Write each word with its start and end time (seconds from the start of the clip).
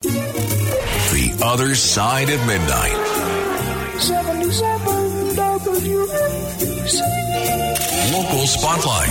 The 0.00 1.40
Other 1.42 1.74
Side 1.74 2.30
of 2.30 2.46
Midnight. 2.46 2.94
77 4.00 5.34
WABC. 5.34 7.02
Local 8.12 8.46
Spotlight. 8.46 9.10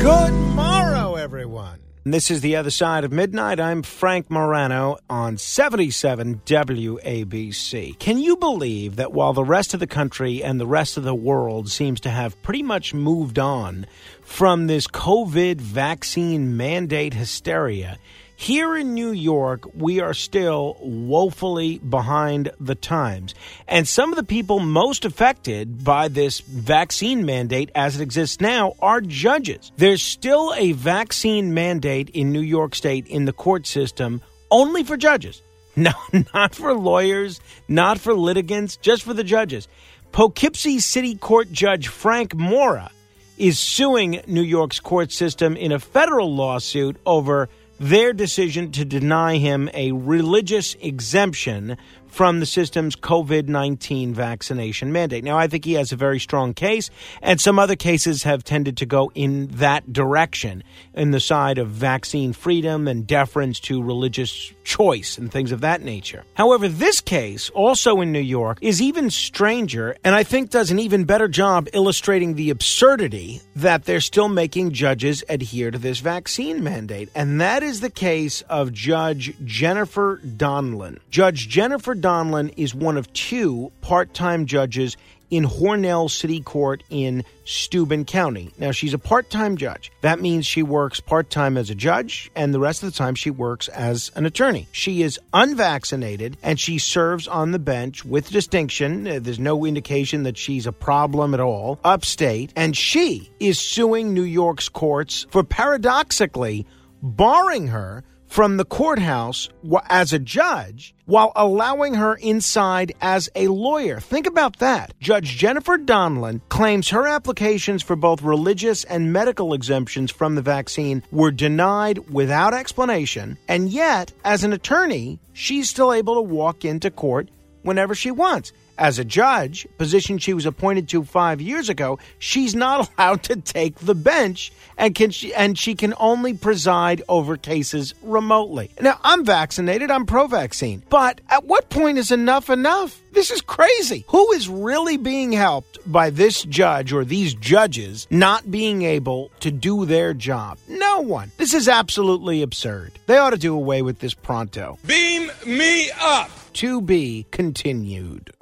Good 0.00 0.32
morrow, 0.32 1.16
everyone. 1.16 1.80
This 2.04 2.30
is 2.30 2.40
The 2.40 2.56
Other 2.56 2.70
Side 2.70 3.04
of 3.04 3.12
Midnight. 3.12 3.60
I'm 3.60 3.82
Frank 3.82 4.30
Morano 4.30 4.96
on 5.10 5.36
77 5.36 6.40
WABC. 6.46 7.98
Can 7.98 8.16
you 8.16 8.38
believe 8.38 8.96
that 8.96 9.12
while 9.12 9.34
the 9.34 9.44
rest 9.44 9.74
of 9.74 9.80
the 9.80 9.86
country 9.86 10.42
and 10.42 10.58
the 10.58 10.66
rest 10.66 10.96
of 10.96 11.04
the 11.04 11.14
world 11.14 11.68
seems 11.68 12.00
to 12.00 12.08
have 12.08 12.42
pretty 12.42 12.62
much 12.62 12.94
moved 12.94 13.38
on 13.38 13.84
from 14.22 14.66
this 14.66 14.86
COVID 14.86 15.60
vaccine 15.60 16.56
mandate 16.56 17.12
hysteria, 17.12 17.98
here 18.44 18.76
in 18.76 18.92
New 18.92 19.12
York, 19.12 19.64
we 19.74 20.00
are 20.00 20.12
still 20.12 20.76
woefully 20.80 21.78
behind 21.78 22.50
the 22.60 22.74
times. 22.74 23.34
And 23.66 23.88
some 23.88 24.10
of 24.10 24.16
the 24.16 24.22
people 24.22 24.60
most 24.60 25.06
affected 25.06 25.82
by 25.82 26.08
this 26.08 26.40
vaccine 26.40 27.24
mandate 27.24 27.70
as 27.74 27.98
it 27.98 28.02
exists 28.02 28.42
now 28.42 28.74
are 28.80 29.00
judges. 29.00 29.72
There's 29.78 30.02
still 30.02 30.52
a 30.56 30.72
vaccine 30.72 31.54
mandate 31.54 32.10
in 32.10 32.32
New 32.32 32.42
York 32.42 32.74
State 32.74 33.06
in 33.06 33.24
the 33.24 33.32
court 33.32 33.66
system 33.66 34.20
only 34.50 34.84
for 34.84 34.96
judges. 34.96 35.42
No, 35.76 35.90
not 36.32 36.54
for 36.54 36.72
lawyers, 36.72 37.40
not 37.66 37.98
for 37.98 38.14
litigants, 38.14 38.76
just 38.76 39.02
for 39.02 39.12
the 39.12 39.24
judges. 39.24 39.66
Poughkeepsie 40.12 40.78
City 40.78 41.16
Court 41.16 41.50
Judge 41.50 41.88
Frank 41.88 42.32
Mora 42.32 42.92
is 43.36 43.58
suing 43.58 44.20
New 44.28 44.42
York's 44.42 44.78
court 44.78 45.10
system 45.10 45.56
in 45.56 45.72
a 45.72 45.80
federal 45.80 46.32
lawsuit 46.32 46.96
over 47.04 47.48
their 47.78 48.12
decision 48.12 48.72
to 48.72 48.84
deny 48.84 49.36
him 49.36 49.68
a 49.74 49.92
religious 49.92 50.76
exemption 50.80 51.76
from 52.14 52.38
the 52.38 52.46
system's 52.46 52.94
COVID 52.94 53.48
19 53.48 54.14
vaccination 54.14 54.92
mandate. 54.92 55.24
Now, 55.24 55.36
I 55.36 55.48
think 55.48 55.64
he 55.64 55.72
has 55.72 55.90
a 55.90 55.96
very 55.96 56.20
strong 56.20 56.54
case, 56.54 56.88
and 57.20 57.40
some 57.40 57.58
other 57.58 57.74
cases 57.74 58.22
have 58.22 58.44
tended 58.44 58.76
to 58.76 58.86
go 58.86 59.10
in 59.16 59.48
that 59.48 59.92
direction, 59.92 60.62
in 60.94 61.10
the 61.10 61.18
side 61.18 61.58
of 61.58 61.70
vaccine 61.70 62.32
freedom 62.32 62.86
and 62.86 63.04
deference 63.04 63.58
to 63.60 63.82
religious 63.82 64.52
choice 64.62 65.18
and 65.18 65.32
things 65.32 65.50
of 65.50 65.62
that 65.62 65.82
nature. 65.82 66.22
However, 66.34 66.68
this 66.68 67.00
case, 67.00 67.50
also 67.50 68.00
in 68.00 68.12
New 68.12 68.20
York, 68.20 68.58
is 68.60 68.80
even 68.80 69.10
stranger, 69.10 69.96
and 70.04 70.14
I 70.14 70.22
think 70.22 70.50
does 70.50 70.70
an 70.70 70.78
even 70.78 71.04
better 71.04 71.26
job 71.26 71.68
illustrating 71.72 72.36
the 72.36 72.50
absurdity 72.50 73.42
that 73.56 73.86
they're 73.86 74.00
still 74.00 74.28
making 74.28 74.70
judges 74.70 75.24
adhere 75.28 75.72
to 75.72 75.78
this 75.78 75.98
vaccine 75.98 76.62
mandate. 76.62 77.08
And 77.16 77.40
that 77.40 77.63
is 77.64 77.80
the 77.80 77.90
case 77.90 78.42
of 78.42 78.72
Judge 78.72 79.34
Jennifer 79.44 80.20
Donlon. 80.24 80.98
Judge 81.10 81.48
Jennifer 81.48 81.94
Donlon 81.94 82.52
is 82.56 82.74
one 82.74 82.96
of 82.96 83.12
two 83.12 83.72
part 83.80 84.14
time 84.14 84.46
judges 84.46 84.96
in 85.30 85.44
Hornell 85.44 86.08
City 86.10 86.40
Court 86.40 86.84
in 86.90 87.24
Steuben 87.44 88.04
County. 88.04 88.52
Now, 88.58 88.70
she's 88.70 88.94
a 88.94 88.98
part 88.98 89.30
time 89.30 89.56
judge. 89.56 89.90
That 90.02 90.20
means 90.20 90.46
she 90.46 90.62
works 90.62 91.00
part 91.00 91.30
time 91.30 91.56
as 91.56 91.70
a 91.70 91.74
judge, 91.74 92.30
and 92.36 92.54
the 92.54 92.60
rest 92.60 92.82
of 92.82 92.92
the 92.92 92.96
time 92.96 93.14
she 93.14 93.30
works 93.30 93.66
as 93.68 94.12
an 94.14 94.26
attorney. 94.26 94.68
She 94.70 95.02
is 95.02 95.18
unvaccinated 95.32 96.36
and 96.42 96.60
she 96.60 96.78
serves 96.78 97.26
on 97.26 97.50
the 97.50 97.58
bench 97.58 98.04
with 98.04 98.30
distinction. 98.30 99.08
Uh, 99.08 99.18
There's 99.20 99.40
no 99.40 99.64
indication 99.64 100.22
that 100.24 100.38
she's 100.38 100.66
a 100.66 100.72
problem 100.72 101.34
at 101.34 101.40
all, 101.40 101.80
upstate, 101.82 102.52
and 102.54 102.76
she 102.76 103.30
is 103.40 103.58
suing 103.58 104.14
New 104.14 104.22
York's 104.22 104.68
courts 104.68 105.26
for 105.30 105.42
paradoxically 105.42 106.66
barring 107.04 107.68
her 107.68 108.02
from 108.26 108.56
the 108.56 108.64
courthouse 108.64 109.48
as 109.88 110.12
a 110.12 110.18
judge 110.18 110.92
while 111.04 111.30
allowing 111.36 111.94
her 111.94 112.16
inside 112.16 112.92
as 113.00 113.28
a 113.36 113.46
lawyer. 113.46 114.00
Think 114.00 114.26
about 114.26 114.58
that. 114.58 114.92
Judge 114.98 115.36
Jennifer 115.36 115.78
Donlon 115.78 116.40
claims 116.48 116.88
her 116.88 117.06
applications 117.06 117.82
for 117.82 117.94
both 117.94 118.22
religious 118.22 118.82
and 118.84 119.12
medical 119.12 119.54
exemptions 119.54 120.10
from 120.10 120.34
the 120.34 120.42
vaccine 120.42 121.04
were 121.12 121.30
denied 121.30 122.10
without 122.10 122.54
explanation, 122.54 123.38
and 123.46 123.68
yet, 123.68 124.12
as 124.24 124.42
an 124.42 124.52
attorney, 124.52 125.20
she's 125.32 125.70
still 125.70 125.92
able 125.92 126.16
to 126.16 126.22
walk 126.22 126.64
into 126.64 126.90
court 126.90 127.28
whenever 127.62 127.94
she 127.94 128.10
wants. 128.10 128.52
As 128.76 128.98
a 128.98 129.04
judge, 129.04 129.66
position 129.78 130.18
she 130.18 130.34
was 130.34 130.46
appointed 130.46 130.88
to 130.88 131.04
five 131.04 131.40
years 131.40 131.68
ago, 131.68 131.98
she's 132.18 132.54
not 132.54 132.90
allowed 132.98 133.22
to 133.24 133.36
take 133.36 133.76
the 133.76 133.94
bench 133.94 134.52
and 134.76 134.94
can 134.94 135.10
she, 135.10 135.32
and 135.34 135.58
she 135.58 135.74
can 135.74 135.94
only 135.98 136.34
preside 136.34 137.02
over 137.08 137.36
cases 137.36 137.94
remotely. 138.02 138.70
Now, 138.80 138.98
I'm 139.04 139.24
vaccinated, 139.24 139.90
I'm 139.90 140.06
pro-vaccine, 140.06 140.82
but 140.88 141.20
at 141.28 141.44
what 141.44 141.70
point 141.70 141.98
is 141.98 142.10
enough 142.10 142.50
enough? 142.50 143.00
This 143.12 143.30
is 143.30 143.40
crazy. 143.40 144.04
Who 144.08 144.32
is 144.32 144.48
really 144.48 144.96
being 144.96 145.30
helped 145.30 145.78
by 145.90 146.10
this 146.10 146.42
judge 146.42 146.92
or 146.92 147.04
these 147.04 147.32
judges 147.34 148.08
not 148.10 148.50
being 148.50 148.82
able 148.82 149.30
to 149.40 149.52
do 149.52 149.84
their 149.84 150.14
job? 150.14 150.58
No 150.68 151.00
one. 151.00 151.30
This 151.36 151.54
is 151.54 151.68
absolutely 151.68 152.42
absurd. 152.42 152.98
They 153.06 153.18
ought 153.18 153.30
to 153.30 153.36
do 153.36 153.54
away 153.54 153.82
with 153.82 154.00
this 154.00 154.14
pronto. 154.14 154.78
Beam 154.84 155.30
me 155.46 155.90
up. 156.00 156.30
To 156.54 156.80
be 156.80 157.26
continued. 157.30 158.32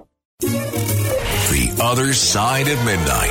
The 0.42 1.78
Other 1.80 2.12
Side 2.12 2.66
of 2.66 2.84
Midnight. 2.84 3.30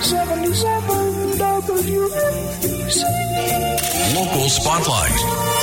77 0.00 1.36
WABC. 1.36 3.02
Local 4.14 4.48
Spotlight. 4.48 5.55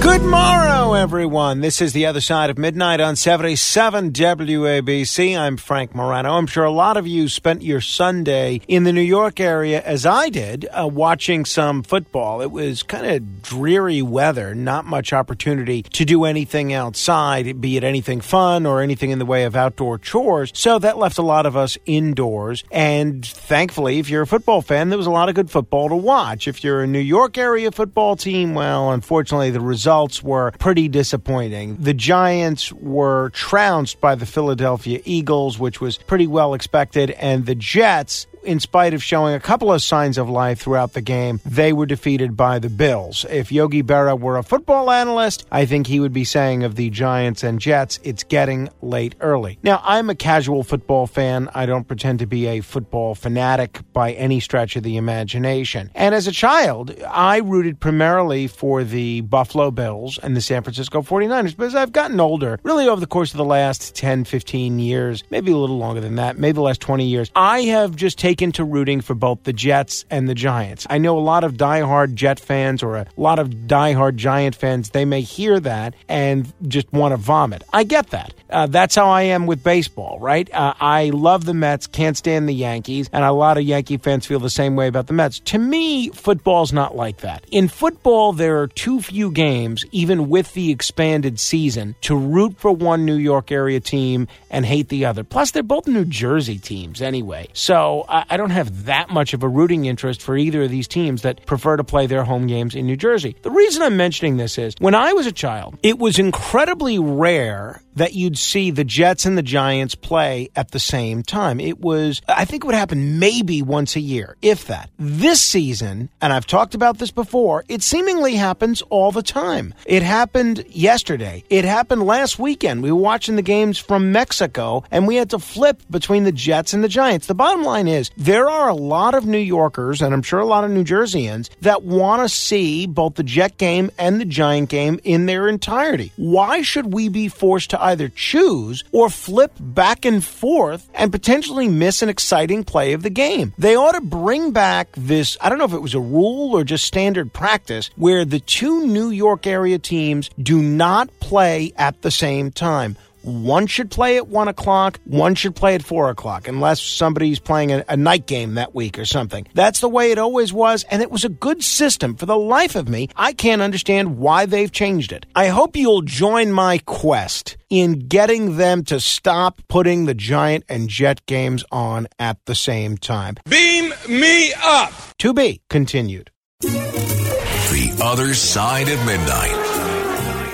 Good 0.00 0.22
morrow, 0.22 0.94
everyone. 0.94 1.60
This 1.60 1.80
is 1.80 1.92
the 1.92 2.06
other 2.06 2.20
side 2.20 2.50
of 2.50 2.58
midnight 2.58 3.00
on 3.00 3.14
77 3.16 4.10
WABC. 4.12 5.38
I'm 5.38 5.56
Frank 5.56 5.94
Morano. 5.94 6.32
I'm 6.34 6.46
sure 6.46 6.64
a 6.64 6.70
lot 6.70 6.96
of 6.96 7.06
you 7.06 7.28
spent 7.28 7.62
your 7.62 7.80
Sunday 7.80 8.60
in 8.66 8.84
the 8.84 8.92
New 8.92 9.00
York 9.00 9.38
area, 9.38 9.80
as 9.82 10.04
I 10.04 10.28
did, 10.28 10.68
uh, 10.70 10.88
watching 10.88 11.44
some 11.44 11.82
football. 11.82 12.40
It 12.42 12.50
was 12.50 12.82
kind 12.82 13.06
of 13.06 13.42
dreary 13.42 14.02
weather, 14.02 14.54
not 14.54 14.84
much 14.86 15.12
opportunity 15.12 15.82
to 15.82 16.04
do 16.04 16.24
anything 16.24 16.72
outside, 16.72 17.60
be 17.60 17.76
it 17.76 17.84
anything 17.84 18.20
fun 18.20 18.66
or 18.66 18.80
anything 18.80 19.10
in 19.10 19.18
the 19.18 19.26
way 19.26 19.44
of 19.44 19.54
outdoor 19.54 19.98
chores. 19.98 20.50
So 20.54 20.78
that 20.80 20.98
left 20.98 21.18
a 21.18 21.22
lot 21.22 21.46
of 21.46 21.56
us 21.56 21.78
indoors. 21.86 22.64
And 22.72 23.24
thankfully, 23.24 23.98
if 23.98 24.10
you're 24.10 24.22
a 24.22 24.26
football 24.26 24.62
fan, 24.62 24.88
there 24.88 24.98
was 24.98 25.06
a 25.06 25.10
lot 25.10 25.28
of 25.28 25.34
good 25.36 25.50
football 25.50 25.88
to 25.90 25.96
watch. 25.96 26.48
If 26.48 26.64
you're 26.64 26.82
a 26.82 26.86
New 26.86 26.98
York 26.98 27.38
area 27.38 27.70
football 27.70 28.16
team, 28.16 28.54
well, 28.54 28.90
unfortunately, 28.90 29.50
the 29.50 29.60
results 29.92 30.22
were 30.22 30.52
pretty 30.52 30.88
disappointing. 30.88 31.76
The 31.76 31.92
Giants 31.92 32.72
were 32.72 33.28
trounced 33.34 34.00
by 34.00 34.14
the 34.14 34.24
Philadelphia 34.24 35.00
Eagles, 35.04 35.58
which 35.58 35.82
was 35.82 35.98
pretty 35.98 36.26
well 36.26 36.54
expected, 36.54 37.10
and 37.10 37.44
the 37.44 37.54
Jets 37.54 38.26
in 38.44 38.60
spite 38.60 38.94
of 38.94 39.02
showing 39.02 39.34
a 39.34 39.40
couple 39.40 39.72
of 39.72 39.82
signs 39.82 40.18
of 40.18 40.28
life 40.28 40.60
throughout 40.60 40.92
the 40.92 41.00
game, 41.00 41.40
they 41.44 41.72
were 41.72 41.86
defeated 41.86 42.36
by 42.36 42.58
the 42.58 42.68
Bills. 42.68 43.24
If 43.30 43.52
Yogi 43.52 43.82
Berra 43.82 44.18
were 44.18 44.36
a 44.36 44.42
football 44.42 44.90
analyst, 44.90 45.46
I 45.50 45.66
think 45.66 45.86
he 45.86 46.00
would 46.00 46.12
be 46.12 46.24
saying 46.24 46.64
of 46.64 46.74
the 46.74 46.90
Giants 46.90 47.42
and 47.42 47.60
Jets, 47.60 47.98
it's 48.02 48.24
getting 48.24 48.68
late 48.80 49.14
early. 49.20 49.58
Now, 49.62 49.80
I'm 49.84 50.10
a 50.10 50.14
casual 50.14 50.62
football 50.62 51.06
fan. 51.06 51.48
I 51.54 51.66
don't 51.66 51.86
pretend 51.86 52.18
to 52.20 52.26
be 52.26 52.46
a 52.46 52.60
football 52.60 53.14
fanatic 53.14 53.80
by 53.92 54.12
any 54.12 54.40
stretch 54.40 54.76
of 54.76 54.82
the 54.82 54.96
imagination. 54.96 55.90
And 55.94 56.14
as 56.14 56.26
a 56.26 56.32
child, 56.32 56.94
I 57.08 57.38
rooted 57.38 57.80
primarily 57.80 58.46
for 58.46 58.84
the 58.84 59.20
Buffalo 59.22 59.70
Bills 59.70 60.18
and 60.18 60.36
the 60.36 60.40
San 60.40 60.62
Francisco 60.62 61.02
49ers. 61.02 61.56
But 61.56 61.66
as 61.66 61.74
I've 61.74 61.92
gotten 61.92 62.20
older, 62.20 62.58
really 62.62 62.88
over 62.88 63.00
the 63.00 63.06
course 63.06 63.32
of 63.32 63.38
the 63.38 63.44
last 63.44 63.94
10, 63.94 64.24
15 64.24 64.78
years, 64.78 65.24
maybe 65.30 65.52
a 65.52 65.56
little 65.56 65.78
longer 65.78 66.00
than 66.00 66.16
that, 66.16 66.38
maybe 66.38 66.52
the 66.52 66.62
last 66.62 66.80
20 66.80 67.06
years, 67.06 67.30
I 67.34 67.62
have 67.62 67.96
just 67.96 68.18
taken 68.18 68.31
taken 68.32 68.50
to 68.50 68.64
rooting 68.64 69.02
for 69.02 69.14
both 69.14 69.42
the 69.44 69.52
Jets 69.52 70.06
and 70.08 70.26
the 70.26 70.34
Giants. 70.34 70.86
I 70.88 70.96
know 70.96 71.18
a 71.18 71.20
lot 71.20 71.44
of 71.44 71.52
diehard 71.52 72.14
Jet 72.14 72.40
fans 72.40 72.82
or 72.82 72.96
a 72.96 73.06
lot 73.18 73.38
of 73.38 73.50
diehard 73.50 74.16
Giant 74.16 74.54
fans, 74.54 74.88
they 74.88 75.04
may 75.04 75.20
hear 75.20 75.60
that 75.60 75.94
and 76.08 76.50
just 76.66 76.90
want 76.94 77.12
to 77.12 77.18
vomit. 77.18 77.62
I 77.74 77.84
get 77.84 78.08
that. 78.08 78.32
Uh, 78.48 78.66
that's 78.68 78.94
how 78.94 79.10
I 79.10 79.22
am 79.22 79.46
with 79.46 79.62
baseball, 79.62 80.18
right? 80.18 80.48
Uh, 80.50 80.72
I 80.80 81.10
love 81.10 81.44
the 81.44 81.52
Mets, 81.52 81.86
can't 81.86 82.16
stand 82.16 82.48
the 82.48 82.54
Yankees, 82.54 83.10
and 83.12 83.22
a 83.22 83.32
lot 83.32 83.58
of 83.58 83.64
Yankee 83.64 83.98
fans 83.98 84.24
feel 84.24 84.40
the 84.40 84.48
same 84.48 84.76
way 84.76 84.88
about 84.88 85.08
the 85.08 85.12
Mets. 85.12 85.38
To 85.40 85.58
me, 85.58 86.08
football's 86.08 86.72
not 86.72 86.96
like 86.96 87.18
that. 87.18 87.44
In 87.50 87.68
football, 87.68 88.32
there 88.32 88.62
are 88.62 88.66
too 88.66 89.02
few 89.02 89.30
games, 89.30 89.84
even 89.92 90.30
with 90.30 90.54
the 90.54 90.70
expanded 90.70 91.38
season, 91.38 91.96
to 92.02 92.16
root 92.16 92.56
for 92.56 92.72
one 92.72 93.04
New 93.04 93.16
York 93.16 93.52
area 93.52 93.80
team 93.80 94.26
and 94.50 94.64
hate 94.64 94.88
the 94.88 95.04
other. 95.04 95.22
Plus, 95.22 95.50
they're 95.50 95.62
both 95.62 95.86
New 95.86 96.06
Jersey 96.06 96.56
teams 96.58 97.02
anyway. 97.02 97.48
So 97.52 98.06
I, 98.28 98.36
don't 98.36 98.50
have 98.50 98.84
that 98.86 99.10
much 99.10 99.34
of 99.34 99.42
a 99.42 99.48
rooting 99.48 99.84
interest 99.84 100.22
for 100.22 100.36
either 100.36 100.62
of 100.62 100.70
these 100.70 100.88
teams 100.88 101.22
that 101.22 101.46
prefer 101.46 101.76
to 101.76 101.84
play 101.84 102.06
their 102.06 102.24
home 102.24 102.46
games 102.46 102.74
in 102.74 102.86
New 102.86 102.96
Jersey. 102.96 103.36
The 103.42 103.50
reason 103.50 103.82
I'm 103.82 103.96
mentioning 103.96 104.36
this 104.36 104.58
is 104.58 104.74
when 104.78 104.94
I 104.94 105.12
was 105.12 105.26
a 105.26 105.32
child, 105.32 105.78
it 105.82 105.98
was 105.98 106.18
incredibly 106.18 106.98
rare 106.98 107.82
that 107.94 108.14
you'd 108.14 108.38
see 108.38 108.70
the 108.70 108.84
Jets 108.84 109.26
and 109.26 109.36
the 109.36 109.42
Giants 109.42 109.94
play 109.94 110.50
at 110.56 110.70
the 110.70 110.78
same 110.78 111.22
time. 111.22 111.60
It 111.60 111.80
was, 111.80 112.22
I 112.28 112.44
think 112.44 112.64
it 112.64 112.66
would 112.66 112.74
happen 112.74 113.18
maybe 113.18 113.62
once 113.62 113.96
a 113.96 114.00
year, 114.00 114.36
if 114.40 114.66
that. 114.66 114.90
This 114.98 115.42
season, 115.42 116.08
and 116.20 116.32
I've 116.32 116.46
talked 116.46 116.74
about 116.74 116.98
this 116.98 117.10
before, 117.10 117.64
it 117.68 117.82
seemingly 117.82 118.34
happens 118.34 118.82
all 118.82 119.12
the 119.12 119.22
time. 119.22 119.74
It 119.84 120.02
happened 120.02 120.64
yesterday. 120.68 121.44
It 121.50 121.64
happened 121.64 122.04
last 122.04 122.38
weekend. 122.38 122.82
We 122.82 122.92
were 122.92 123.00
watching 123.00 123.36
the 123.36 123.42
games 123.42 123.78
from 123.78 124.12
Mexico 124.12 124.84
and 124.90 125.06
we 125.06 125.16
had 125.16 125.30
to 125.30 125.38
flip 125.38 125.82
between 125.90 126.24
the 126.24 126.32
Jets 126.32 126.72
and 126.72 126.82
the 126.82 126.88
Giants. 126.88 127.26
The 127.26 127.34
bottom 127.34 127.62
line 127.62 127.88
is 127.88 128.10
there 128.16 128.48
are 128.48 128.68
a 128.68 128.74
lot 128.74 129.14
of 129.14 129.26
New 129.26 129.38
Yorkers, 129.38 130.02
and 130.02 130.14
I'm 130.14 130.22
sure 130.22 130.40
a 130.40 130.46
lot 130.46 130.64
of 130.64 130.70
New 130.70 130.84
Jerseyans, 130.84 131.50
that 131.60 131.82
want 131.82 132.22
to 132.22 132.28
see 132.28 132.86
both 132.86 133.14
the 133.14 133.22
Jet 133.22 133.58
game 133.58 133.90
and 133.98 134.20
the 134.20 134.24
Giant 134.24 134.68
game 134.68 135.00
in 135.04 135.26
their 135.26 135.48
entirety. 135.48 136.12
Why 136.16 136.62
should 136.62 136.92
we 136.92 137.08
be 137.08 137.28
forced 137.28 137.70
to 137.70 137.82
either 137.82 138.08
choose 138.08 138.84
or 138.92 139.08
flip 139.10 139.52
back 139.58 140.04
and 140.04 140.24
forth 140.24 140.88
and 140.94 141.12
potentially 141.12 141.68
miss 141.68 142.02
an 142.02 142.08
exciting 142.08 142.64
play 142.64 142.92
of 142.92 143.02
the 143.02 143.10
game. 143.10 143.52
They 143.58 143.76
ought 143.76 143.92
to 143.92 144.00
bring 144.00 144.52
back 144.52 144.88
this, 144.96 145.36
I 145.40 145.48
don't 145.48 145.58
know 145.58 145.64
if 145.64 145.72
it 145.72 145.82
was 145.82 145.94
a 145.94 146.00
rule 146.00 146.56
or 146.56 146.64
just 146.64 146.84
standard 146.84 147.32
practice, 147.32 147.90
where 147.96 148.24
the 148.24 148.40
two 148.40 148.86
New 148.86 149.10
York 149.10 149.46
area 149.46 149.78
teams 149.78 150.30
do 150.40 150.62
not 150.62 151.08
play 151.20 151.72
at 151.76 152.02
the 152.02 152.10
same 152.10 152.50
time. 152.50 152.96
One 153.22 153.66
should 153.66 153.90
play 153.90 154.16
at 154.16 154.28
one 154.28 154.48
o'clock, 154.48 154.98
one 155.04 155.34
should 155.34 155.54
play 155.54 155.74
at 155.74 155.82
four 155.82 156.10
o'clock, 156.10 156.48
unless 156.48 156.80
somebody's 156.80 157.38
playing 157.38 157.72
a, 157.72 157.84
a, 157.88 157.96
night 157.96 158.26
game 158.26 158.54
that 158.54 158.74
week 158.74 158.98
or 158.98 159.04
something. 159.04 159.46
That's 159.54 159.80
the 159.80 159.88
way 159.88 160.10
it 160.10 160.18
always 160.18 160.52
was, 160.52 160.84
and 160.90 161.02
it 161.02 161.10
was 161.10 161.24
a 161.24 161.28
good 161.28 161.62
system. 161.62 162.16
For 162.16 162.26
the 162.26 162.36
life 162.36 162.74
of 162.74 162.88
me, 162.88 163.08
I 163.16 163.32
can't 163.32 163.62
understand 163.62 164.18
why 164.18 164.46
they've 164.46 164.72
changed 164.72 165.12
it. 165.12 165.24
I 165.36 165.48
hope 165.48 165.76
you'll 165.76 166.02
join 166.02 166.50
my 166.50 166.78
quest 166.78 167.56
in 167.70 168.00
getting 168.08 168.56
them 168.56 168.84
to 168.84 168.98
stop 169.00 169.60
putting 169.68 170.06
the 170.06 170.14
Giant 170.14 170.64
and 170.68 170.88
Jet 170.88 171.24
games 171.26 171.64
on 171.70 172.08
at 172.18 172.38
the 172.46 172.54
same 172.54 172.98
time. 172.98 173.36
Beam 173.48 173.94
me 174.08 174.52
up! 174.54 174.92
To 175.18 175.32
be 175.32 175.62
continued. 175.70 176.30
The 176.60 177.98
other 178.02 178.34
side 178.34 178.88
of 178.88 178.98
midnight. 179.06 179.72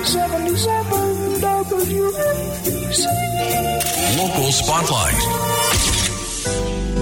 77 0.04 0.97
Local 4.16 4.50
Spotlight. 4.50 5.57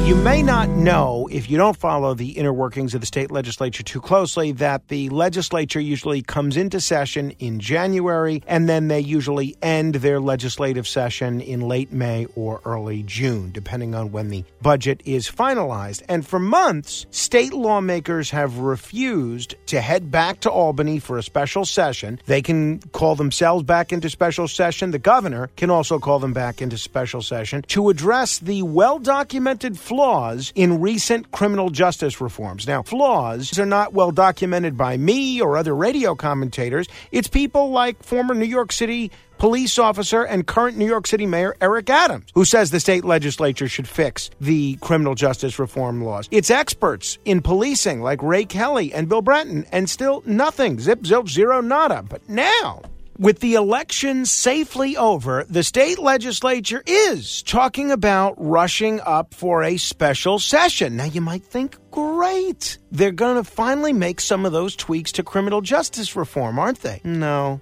You 0.06 0.14
may 0.14 0.40
not 0.40 0.68
know, 0.68 1.28
if 1.32 1.50
you 1.50 1.56
don't 1.56 1.76
follow 1.76 2.14
the 2.14 2.28
inner 2.38 2.52
workings 2.52 2.94
of 2.94 3.00
the 3.00 3.08
state 3.08 3.32
legislature 3.32 3.82
too 3.82 4.00
closely, 4.00 4.52
that 4.52 4.86
the 4.86 5.08
legislature 5.08 5.80
usually 5.80 6.22
comes 6.22 6.56
into 6.56 6.80
session 6.80 7.32
in 7.40 7.58
January 7.58 8.40
and 8.46 8.68
then 8.68 8.86
they 8.86 9.00
usually 9.00 9.56
end 9.62 9.96
their 9.96 10.20
legislative 10.20 10.86
session 10.86 11.40
in 11.40 11.62
late 11.62 11.90
May 11.90 12.28
or 12.36 12.60
early 12.64 13.02
June, 13.02 13.50
depending 13.50 13.96
on 13.96 14.12
when 14.12 14.28
the 14.28 14.44
budget 14.62 15.02
is 15.04 15.28
finalized. 15.28 16.04
And 16.08 16.24
for 16.24 16.38
months, 16.38 17.06
state 17.10 17.52
lawmakers 17.52 18.30
have 18.30 18.58
refused 18.58 19.56
to 19.66 19.80
head 19.80 20.12
back 20.12 20.38
to 20.42 20.50
Albany 20.52 21.00
for 21.00 21.18
a 21.18 21.22
special 21.24 21.64
session. 21.64 22.20
They 22.26 22.42
can 22.42 22.78
call 22.92 23.16
themselves 23.16 23.64
back 23.64 23.92
into 23.92 24.08
special 24.08 24.46
session. 24.46 24.92
The 24.92 25.00
governor 25.00 25.50
can 25.56 25.68
also 25.68 25.98
call 25.98 26.20
them 26.20 26.32
back 26.32 26.62
into 26.62 26.78
special 26.78 27.22
session 27.22 27.62
to 27.62 27.88
address 27.88 28.38
the 28.38 28.62
well 28.62 29.00
documented 29.00 29.76
flaws 29.96 30.52
in 30.54 30.78
recent 30.82 31.30
criminal 31.30 31.70
justice 31.70 32.20
reforms. 32.20 32.66
Now, 32.66 32.82
flaws 32.82 33.58
are 33.58 33.64
not 33.64 33.94
well 33.94 34.10
documented 34.10 34.76
by 34.76 34.98
me 34.98 35.40
or 35.40 35.56
other 35.56 35.74
radio 35.74 36.14
commentators. 36.14 36.86
It's 37.12 37.28
people 37.28 37.70
like 37.70 38.02
former 38.02 38.34
New 38.34 38.44
York 38.44 38.72
City 38.72 39.10
police 39.38 39.78
officer 39.78 40.22
and 40.22 40.46
current 40.46 40.76
New 40.76 40.84
York 40.86 41.06
City 41.06 41.24
Mayor 41.24 41.56
Eric 41.62 41.88
Adams, 41.88 42.26
who 42.34 42.44
says 42.44 42.70
the 42.70 42.80
state 42.80 43.06
legislature 43.06 43.68
should 43.68 43.88
fix 43.88 44.28
the 44.38 44.76
criminal 44.82 45.14
justice 45.14 45.58
reform 45.58 46.04
laws. 46.04 46.28
It's 46.30 46.50
experts 46.50 47.18
in 47.24 47.40
policing 47.40 48.02
like 48.02 48.22
Ray 48.22 48.44
Kelly 48.44 48.92
and 48.92 49.08
Bill 49.08 49.22
Bratton, 49.22 49.64
and 49.72 49.88
still 49.88 50.22
nothing. 50.26 50.78
Zip, 50.78 51.00
zilch, 51.04 51.30
zero, 51.30 51.62
nada. 51.62 52.04
But 52.06 52.28
now, 52.28 52.82
with 53.18 53.40
the 53.40 53.54
election 53.54 54.26
safely 54.26 54.96
over, 54.96 55.44
the 55.48 55.62
state 55.62 55.98
legislature 55.98 56.82
is 56.86 57.42
talking 57.42 57.90
about 57.90 58.34
rushing 58.38 59.00
up 59.00 59.34
for 59.34 59.62
a 59.62 59.76
special 59.76 60.38
session. 60.38 60.96
Now, 60.96 61.04
you 61.04 61.20
might 61.20 61.44
think, 61.44 61.78
great. 61.90 62.78
They're 62.90 63.12
going 63.12 63.36
to 63.36 63.44
finally 63.44 63.92
make 63.92 64.20
some 64.20 64.44
of 64.44 64.52
those 64.52 64.76
tweaks 64.76 65.12
to 65.12 65.22
criminal 65.22 65.60
justice 65.60 66.16
reform, 66.16 66.58
aren't 66.58 66.80
they? 66.80 67.00
No. 67.04 67.60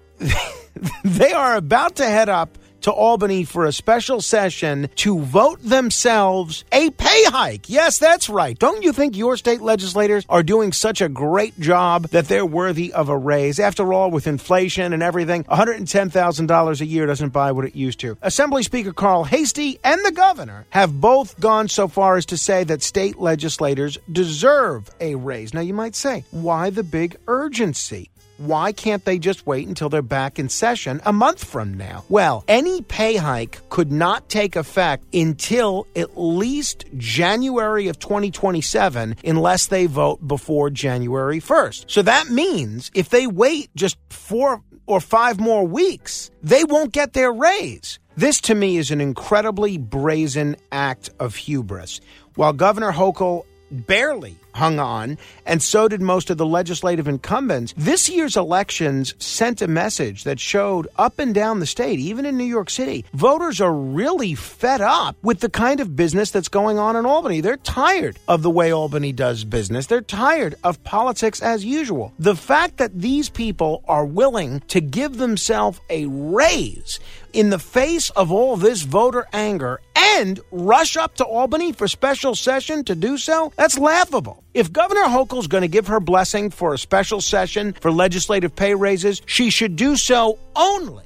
they 1.05 1.33
are 1.33 1.57
about 1.57 1.97
to 1.97 2.05
head 2.05 2.29
up 2.29 2.59
to 2.85 2.93
Albany 2.93 3.45
for 3.45 3.65
a 3.65 3.73
special 3.73 4.21
session 4.21 4.91
to 4.97 5.19
vote 5.21 5.59
themselves 5.63 6.67
a 6.71 6.91
pay 6.91 7.25
hike. 7.25 7.71
Yes, 7.71 7.97
that's 7.97 8.29
right. 8.29 8.59
Don't 8.59 8.83
you 8.83 8.93
think 8.93 9.17
your 9.17 9.39
state 9.39 9.63
legislators 9.63 10.27
are 10.29 10.43
doing 10.43 10.71
such 10.71 11.01
a 11.01 11.09
great 11.09 11.59
job 11.59 12.09
that 12.09 12.29
they're 12.29 12.45
worthy 12.45 12.93
of 12.93 13.09
a 13.09 13.17
raise? 13.17 13.59
After 13.59 13.95
all, 13.95 14.11
with 14.11 14.27
inflation 14.27 14.93
and 14.93 15.03
everything, 15.03 15.45
$110,000 15.45 16.81
a 16.81 16.87
year 16.87 17.07
doesn't 17.07 17.33
buy 17.33 17.53
what 17.53 17.65
it 17.65 17.75
used 17.75 18.01
to. 18.01 18.19
Assembly 18.21 18.63
Speaker 18.63 18.93
Carl 18.93 19.25
Heastie 19.25 19.79
and 19.83 20.05
the 20.05 20.13
governor 20.13 20.67
have 20.69 21.01
both 21.01 21.41
gone 21.41 21.69
so 21.69 21.89
far 21.89 22.19
as 22.19 22.27
to 22.27 22.37
say 22.37 22.65
that 22.65 22.83
state 22.83 23.19
legislators 23.19 23.97
deserve 24.13 24.91
a 25.01 25.15
raise. 25.15 25.55
Now, 25.55 25.63
you 25.63 25.73
might 25.73 25.95
say, 25.95 26.25
why 26.33 26.69
the 26.69 26.83
big 26.83 27.17
urgency? 27.29 28.11
Why 28.39 28.73
can't 28.73 29.05
they 29.05 29.19
just 29.19 29.47
wait 29.47 29.69
until 29.69 29.89
they're 29.89 30.03
back 30.03 30.39
in 30.39 30.49
session 30.49 31.01
a 31.05 31.13
month 31.13 31.45
from 31.45 31.75
now? 31.75 32.05
Well, 32.09 32.45
any 32.49 32.83
pay 32.83 33.17
hike 33.17 33.61
could 33.69 33.93
not 33.93 34.29
take 34.29 34.57
effect 34.57 35.15
until 35.15 35.87
at 35.95 36.19
least 36.19 36.85
January 36.97 37.89
of 37.89 37.99
2027 37.99 39.17
unless 39.25 39.67
they 39.67 39.87
vote 39.87 40.27
before 40.27 40.71
January 40.71 41.41
1st. 41.41 41.85
So 41.89 42.03
that 42.03 42.29
means 42.29 42.91
if 42.95 43.09
they 43.09 43.27
wait 43.27 43.71
just 43.77 43.97
four 44.11 44.63
or 44.87 45.01
five 45.01 45.41
more 45.41 45.67
weeks, 45.67 46.31
they 46.43 46.65
won't 46.65 46.93
get 46.93 47.13
their 47.13 47.33
raise. 47.33 47.99
This 48.17 48.41
to 48.43 48.55
me 48.55 48.77
is 48.77 48.91
an 48.91 49.01
incredibly 49.01 49.79
brazen 49.79 50.57
act 50.71 51.11
of 51.19 51.35
hubris. 51.35 52.01
While 52.35 52.53
Governor 52.53 52.93
Hochul 52.93 53.45
barely 53.71 54.39
hung 54.55 54.79
on, 54.79 55.19
and 55.45 55.63
so 55.63 55.89
did 55.89 56.01
most 56.01 56.31
of 56.31 56.39
the 56.39 56.47
legislative 56.47 57.09
incumbents. 57.09 57.75
This 57.77 58.09
year's 58.09 58.37
elections 58.37 59.15
sent 59.19 59.61
a 59.61 59.69
message 59.69 60.25
that 60.25 60.41
showed 60.41 60.89
up 60.97 61.19
and 61.19 61.35
down 61.35 61.61
the 61.61 61.67
state, 61.67 61.99
even 61.99 62.25
in 62.25 62.37
New 62.37 62.45
York 62.45 62.71
City, 62.71 63.05
voters 63.13 63.61
are 63.61 63.75
really 63.75 64.35
fed 64.35 64.81
up 64.81 65.17
with 65.23 65.41
the 65.41 65.51
kind 65.51 65.81
of 65.81 65.97
business 65.97 66.31
that's 66.31 66.49
going 66.49 66.79
on 66.79 66.97
in 66.97 67.07
Albany. 67.07 67.41
They're 67.41 67.57
tired 67.59 68.19
of 68.29 68.43
the 68.43 68.51
way 68.51 68.73
Albany 68.73 69.13
does 69.13 69.45
business. 69.45 69.87
They're 69.87 70.01
tired 70.01 70.55
of 70.65 70.83
politics 70.85 71.43
as 71.43 71.65
usual. 71.65 72.13
The 72.19 72.37
fact 72.37 72.79
that 72.79 72.99
these 72.99 73.29
people 73.29 73.83
are 73.87 74.05
willing 74.05 74.61
to 74.69 74.81
give 74.81 75.19
themselves 75.19 75.81
a 75.91 76.07
raise 76.07 77.01
in 77.35 77.51
the 77.51 77.59
face 77.59 78.11
of 78.11 78.31
all 78.31 78.57
this 78.57 78.83
voter 78.83 79.27
anger 79.33 79.81
and 79.97 80.41
rush 80.51 80.97
up 80.97 81.17
to 81.17 81.25
Albany 81.25 81.73
for 81.73 81.89
special 81.89 82.35
session 82.35 82.85
to 82.85 82.95
do 82.95 83.19
so, 83.19 83.53
that's 83.57 83.77
laughable. 83.77 84.43
If 84.55 84.73
Governor 84.73 85.05
Hochul's 85.05 85.49
going 85.49 85.63
to 85.63 85.69
give 85.69 85.89
her 85.89 86.01
blessing 86.01 86.51
for 86.51 86.73
a 86.73 86.79
special 86.79 87.21
session 87.21 87.75
for 87.81 87.91
legislative 87.91 88.55
pay 88.55 88.75
raises, 88.75 89.21
she 89.27 89.51
should 89.51 89.77
do 89.77 89.97
so 89.97 90.39
only 90.55 91.05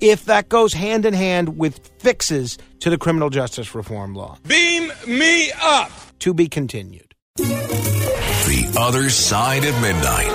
if 0.00 0.26
that 0.26 0.48
goes 0.48 0.72
hand 0.72 1.06
in 1.06 1.14
hand 1.14 1.58
with 1.58 1.78
fixes 1.98 2.58
to 2.80 2.90
the 2.90 2.98
criminal 2.98 3.30
justice 3.30 3.74
reform 3.74 4.14
law. 4.14 4.38
Beam 4.46 4.92
me 5.06 5.50
up! 5.60 5.90
To 6.20 6.34
be 6.34 6.48
continued. 6.48 7.14
The 7.36 8.76
other 8.78 9.08
side 9.08 9.64
of 9.64 9.80
midnight. 9.80 10.30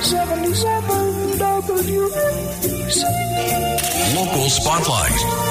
77 0.00 1.38
WABC. 1.38 3.67
Local 4.14 4.48
Spotlight. 4.48 5.47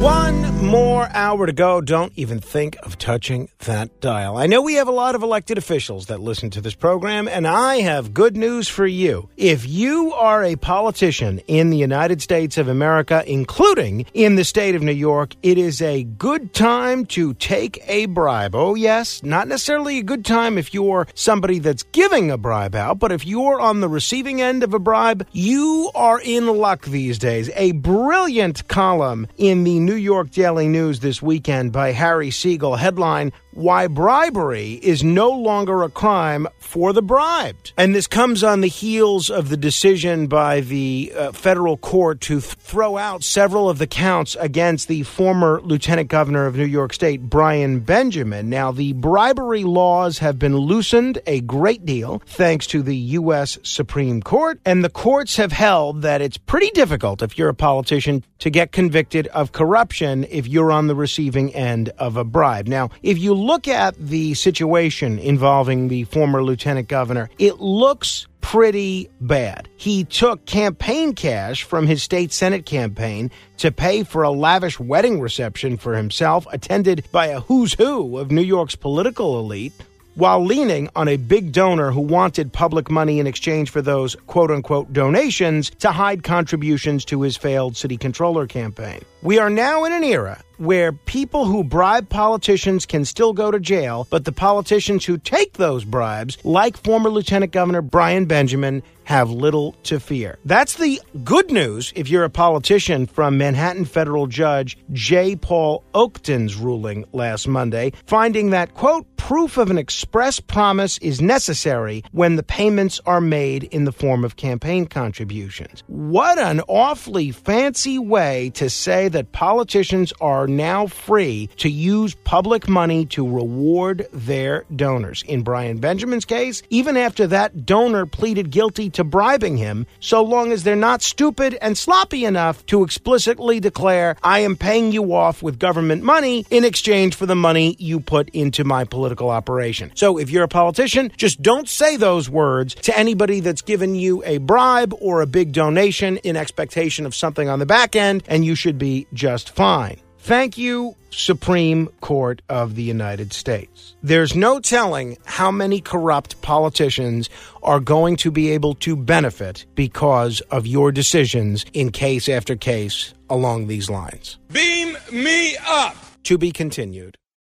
One 0.00 0.42
more 0.66 1.08
hour 1.12 1.46
to 1.46 1.52
go. 1.52 1.80
Don't 1.80 2.12
even 2.16 2.38
think 2.38 2.76
of 2.82 2.98
touching 2.98 3.48
that 3.60 4.00
dial. 4.00 4.36
I 4.36 4.46
know 4.46 4.60
we 4.60 4.74
have 4.74 4.88
a 4.88 4.92
lot 4.92 5.14
of 5.14 5.22
elected 5.22 5.56
officials 5.56 6.06
that 6.06 6.20
listen 6.20 6.50
to 6.50 6.60
this 6.60 6.74
program, 6.74 7.28
and 7.28 7.46
I 7.46 7.76
have 7.76 8.12
good 8.12 8.36
news 8.36 8.68
for 8.68 8.86
you. 8.86 9.30
If 9.36 9.66
you 9.66 10.12
are 10.12 10.44
a 10.44 10.56
politician 10.56 11.38
in 11.46 11.70
the 11.70 11.78
United 11.78 12.20
States 12.20 12.58
of 12.58 12.68
America, 12.68 13.24
including 13.26 14.06
in 14.12 14.34
the 14.34 14.44
state 14.44 14.74
of 14.74 14.82
New 14.82 14.92
York, 14.92 15.34
it 15.42 15.56
is 15.56 15.80
a 15.80 16.04
good 16.04 16.52
time 16.52 17.06
to 17.06 17.32
take 17.34 17.82
a 17.86 18.06
bribe. 18.06 18.54
Oh, 18.54 18.74
yes, 18.74 19.22
not 19.22 19.48
necessarily 19.48 19.98
a 19.98 20.02
good 20.02 20.24
time 20.24 20.58
if 20.58 20.74
you're 20.74 21.06
somebody 21.14 21.58
that's 21.58 21.84
giving 21.84 22.30
a 22.30 22.36
bribe 22.36 22.74
out, 22.74 22.98
but 22.98 23.12
if 23.12 23.26
you're 23.26 23.60
on 23.60 23.80
the 23.80 23.88
receiving 23.88 24.42
end 24.42 24.62
of 24.62 24.74
a 24.74 24.78
bribe, 24.78 25.26
you 25.32 25.90
are 25.94 26.20
in 26.20 26.46
luck 26.48 26.84
these 26.84 27.18
days. 27.18 27.50
A 27.54 27.72
brilliant 27.72 28.68
column 28.68 29.26
in 29.38 29.64
the 29.64 29.85
New 29.86 29.94
York 29.94 30.30
Daily 30.30 30.66
News 30.66 30.98
this 30.98 31.22
weekend 31.22 31.70
by 31.70 31.92
Harry 31.92 32.32
Siegel. 32.32 32.74
Headline 32.74 33.32
why 33.56 33.86
bribery 33.86 34.72
is 34.82 35.02
no 35.02 35.30
longer 35.30 35.82
a 35.82 35.88
crime 35.88 36.46
for 36.58 36.92
the 36.92 37.00
bribed. 37.00 37.72
And 37.78 37.94
this 37.94 38.06
comes 38.06 38.44
on 38.44 38.60
the 38.60 38.68
heels 38.68 39.30
of 39.30 39.48
the 39.48 39.56
decision 39.56 40.26
by 40.26 40.60
the 40.60 41.10
uh, 41.16 41.32
federal 41.32 41.78
court 41.78 42.20
to 42.22 42.40
th- 42.40 42.52
throw 42.54 42.98
out 42.98 43.24
several 43.24 43.70
of 43.70 43.78
the 43.78 43.86
counts 43.86 44.36
against 44.38 44.88
the 44.88 45.04
former 45.04 45.62
lieutenant 45.62 46.10
governor 46.10 46.44
of 46.44 46.54
New 46.54 46.66
York 46.66 46.92
State, 46.92 47.22
Brian 47.22 47.80
Benjamin. 47.80 48.50
Now, 48.50 48.72
the 48.72 48.92
bribery 48.92 49.64
laws 49.64 50.18
have 50.18 50.38
been 50.38 50.56
loosened 50.56 51.18
a 51.26 51.40
great 51.40 51.86
deal 51.86 52.20
thanks 52.26 52.66
to 52.68 52.82
the 52.82 52.96
U.S. 52.96 53.58
Supreme 53.62 54.20
Court, 54.20 54.60
and 54.66 54.84
the 54.84 54.90
courts 54.90 55.36
have 55.36 55.52
held 55.52 56.02
that 56.02 56.20
it's 56.20 56.36
pretty 56.36 56.70
difficult 56.72 57.22
if 57.22 57.38
you're 57.38 57.48
a 57.48 57.54
politician 57.54 58.22
to 58.40 58.50
get 58.50 58.70
convicted 58.70 59.28
of 59.28 59.52
corruption 59.52 60.26
if 60.28 60.46
you're 60.46 60.70
on 60.70 60.88
the 60.88 60.94
receiving 60.94 61.54
end 61.54 61.88
of 61.96 62.18
a 62.18 62.24
bribe. 62.24 62.68
Now, 62.68 62.90
if 63.02 63.16
you 63.18 63.45
look 63.46 63.68
at 63.68 63.94
the 63.96 64.34
situation 64.34 65.18
involving 65.18 65.88
the 65.88 66.04
former 66.04 66.42
lieutenant 66.42 66.88
governor, 66.88 67.30
it 67.38 67.60
looks 67.60 68.26
pretty 68.40 69.10
bad. 69.20 69.68
He 69.76 70.04
took 70.04 70.46
campaign 70.46 71.14
cash 71.14 71.64
from 71.64 71.86
his 71.86 72.02
state 72.02 72.32
Senate 72.32 72.64
campaign 72.64 73.30
to 73.58 73.72
pay 73.72 74.04
for 74.04 74.22
a 74.22 74.30
lavish 74.30 74.78
wedding 74.78 75.20
reception 75.20 75.76
for 75.76 75.96
himself, 75.96 76.46
attended 76.52 77.04
by 77.10 77.26
a 77.26 77.40
who's 77.40 77.74
who 77.74 78.18
of 78.18 78.30
New 78.30 78.42
York's 78.42 78.76
political 78.76 79.40
elite, 79.40 79.72
while 80.16 80.44
leaning 80.44 80.88
on 80.96 81.08
a 81.08 81.16
big 81.16 81.52
donor 81.52 81.92
who 81.92 82.00
wanted 82.00 82.52
public 82.52 82.90
money 82.90 83.20
in 83.20 83.26
exchange 83.26 83.70
for 83.70 83.82
those 83.82 84.16
quote 84.26 84.50
unquote 84.50 84.92
donations 84.92 85.70
to 85.78 85.92
hide 85.92 86.24
contributions 86.24 87.04
to 87.04 87.22
his 87.22 87.36
failed 87.36 87.76
city 87.76 87.96
controller 87.96 88.46
campaign. 88.46 89.00
We 89.22 89.38
are 89.38 89.50
now 89.50 89.84
in 89.84 89.92
an 89.92 90.04
era 90.04 90.42
where 90.56 90.92
people 90.92 91.44
who 91.44 91.62
bribe 91.62 92.08
politicians 92.08 92.86
can 92.86 93.04
still 93.04 93.34
go 93.34 93.50
to 93.50 93.60
jail, 93.60 94.06
but 94.10 94.24
the 94.24 94.32
politicians 94.32 95.04
who 95.04 95.18
take 95.18 95.54
those 95.54 95.84
bribes, 95.84 96.38
like 96.44 96.76
former 96.78 97.10
Lieutenant 97.10 97.52
Governor 97.52 97.82
Brian 97.82 98.24
Benjamin, 98.24 98.82
have 99.06 99.30
little 99.30 99.72
to 99.84 99.98
fear. 99.98 100.38
That's 100.44 100.74
the 100.74 101.00
good 101.24 101.50
news 101.50 101.92
if 101.96 102.08
you're 102.08 102.24
a 102.24 102.30
politician 102.30 103.06
from 103.06 103.38
Manhattan 103.38 103.84
federal 103.84 104.26
judge 104.26 104.76
J. 104.92 105.36
Paul 105.36 105.84
Oetken's 105.94 106.56
ruling 106.56 107.04
last 107.12 107.46
Monday, 107.46 107.92
finding 108.06 108.50
that, 108.50 108.74
quote, 108.74 109.06
proof 109.16 109.56
of 109.56 109.70
an 109.70 109.78
express 109.78 110.38
promise 110.40 110.98
is 110.98 111.20
necessary 111.20 112.04
when 112.12 112.36
the 112.36 112.42
payments 112.42 113.00
are 113.06 113.20
made 113.20 113.64
in 113.64 113.84
the 113.84 113.92
form 113.92 114.24
of 114.24 114.36
campaign 114.36 114.86
contributions. 114.86 115.82
What 115.86 116.38
an 116.38 116.60
awfully 116.68 117.30
fancy 117.30 117.98
way 117.98 118.50
to 118.54 118.68
say 118.68 119.08
that 119.08 119.32
politicians 119.32 120.12
are 120.20 120.46
now 120.46 120.86
free 120.86 121.48
to 121.56 121.68
use 121.68 122.14
public 122.24 122.68
money 122.68 123.06
to 123.06 123.28
reward 123.28 124.06
their 124.12 124.64
donors. 124.74 125.24
In 125.26 125.42
Brian 125.42 125.78
Benjamin's 125.78 126.24
case, 126.24 126.62
even 126.70 126.96
after 126.96 127.26
that 127.28 127.66
donor 127.66 128.06
pleaded 128.06 128.50
guilty 128.50 128.90
to 128.96 129.04
bribing 129.04 129.56
him, 129.56 129.86
so 130.00 130.22
long 130.22 130.52
as 130.52 130.62
they're 130.62 130.76
not 130.76 131.00
stupid 131.00 131.56
and 131.62 131.78
sloppy 131.78 132.24
enough 132.24 132.66
to 132.66 132.82
explicitly 132.82 133.60
declare, 133.60 134.16
I 134.22 134.40
am 134.40 134.56
paying 134.56 134.92
you 134.92 135.14
off 135.14 135.42
with 135.42 135.58
government 135.58 136.02
money 136.02 136.44
in 136.50 136.64
exchange 136.64 137.14
for 137.14 137.26
the 137.26 137.34
money 137.34 137.76
you 137.78 138.00
put 138.00 138.28
into 138.30 138.64
my 138.64 138.84
political 138.84 139.30
operation. 139.30 139.92
So 139.94 140.18
if 140.18 140.30
you're 140.30 140.44
a 140.44 140.48
politician, 140.48 141.12
just 141.16 141.40
don't 141.40 141.68
say 141.68 141.96
those 141.96 142.28
words 142.28 142.74
to 142.76 142.98
anybody 142.98 143.40
that's 143.40 143.62
given 143.62 143.94
you 143.94 144.22
a 144.24 144.38
bribe 144.38 144.94
or 145.00 145.20
a 145.20 145.26
big 145.26 145.52
donation 145.52 146.16
in 146.18 146.36
expectation 146.36 147.06
of 147.06 147.14
something 147.14 147.48
on 147.48 147.58
the 147.58 147.66
back 147.66 147.94
end, 147.96 148.22
and 148.26 148.44
you 148.44 148.54
should 148.54 148.78
be 148.78 149.06
just 149.12 149.50
fine. 149.50 150.00
Thank 150.26 150.58
you, 150.58 150.96
Supreme 151.10 151.86
Court 152.00 152.42
of 152.48 152.74
the 152.74 152.82
United 152.82 153.32
States. 153.32 153.94
There's 154.02 154.34
no 154.34 154.58
telling 154.58 155.18
how 155.24 155.52
many 155.52 155.80
corrupt 155.80 156.42
politicians 156.42 157.30
are 157.62 157.78
going 157.78 158.16
to 158.16 158.32
be 158.32 158.50
able 158.50 158.74
to 158.86 158.96
benefit 158.96 159.66
because 159.76 160.40
of 160.50 160.66
your 160.66 160.90
decisions 160.90 161.64
in 161.74 161.92
case 161.92 162.28
after 162.28 162.56
case 162.56 163.14
along 163.30 163.68
these 163.68 163.88
lines. 163.88 164.38
Beam 164.50 164.96
me 165.12 165.56
up. 165.64 165.94
To 166.24 166.36
be 166.36 166.50
continued. 166.50 167.16